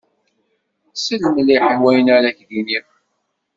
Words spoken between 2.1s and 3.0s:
ara ak-d-iniɣ.